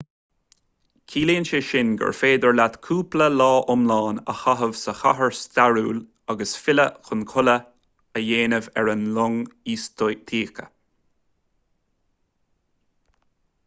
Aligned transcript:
ciallaíonn 1.13 1.45
sé 1.49 1.57
sin 1.65 1.89
gur 2.03 2.15
féidir 2.21 2.55
leat 2.59 2.77
cúpla 2.87 3.27
lá 3.33 3.49
iomlán 3.57 4.21
a 4.33 4.35
chaitheamh 4.39 4.73
sa 4.79 4.95
chathair 5.03 5.35
stairiúil 5.41 6.01
agus 6.35 6.55
filleadh 6.63 6.97
chun 7.11 7.21
codladh 7.35 7.69
a 8.21 8.25
dhéanamh 8.29 8.71
ar 8.83 8.91
an 8.97 9.07
long 9.21 9.39
istoíche 9.77 10.69